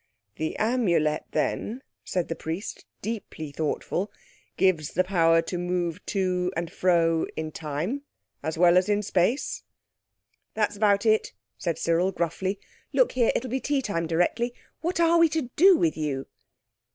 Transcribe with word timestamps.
"The 0.37 0.57
Amulet, 0.57 1.25
then," 1.29 1.83
said 2.03 2.27
the 2.27 2.35
Priest, 2.35 2.85
deeply 3.03 3.51
thoughtful, 3.51 4.11
"gives 4.57 4.93
the 4.95 5.03
power 5.03 5.43
to 5.43 5.59
move 5.59 6.03
to 6.07 6.51
and 6.55 6.71
fro 6.71 7.27
in 7.35 7.51
time 7.51 8.01
as 8.41 8.57
well 8.57 8.77
as 8.79 8.89
in 8.89 9.03
space?" 9.03 9.61
"That's 10.55 10.75
about 10.77 11.05
it," 11.05 11.33
said 11.59 11.77
Cyril 11.77 12.11
gruffly. 12.11 12.59
"Look 12.91 13.11
here, 13.11 13.31
it'll 13.35 13.51
be 13.51 13.61
tea 13.61 13.83
time 13.83 14.07
directly. 14.07 14.55
What 14.79 14.99
are 14.99 15.19
we 15.19 15.29
to 15.29 15.51
do 15.55 15.77
with 15.77 15.95
you?" 15.95 16.25